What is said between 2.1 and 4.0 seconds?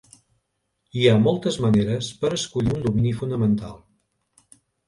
per escollir un domini fonamental.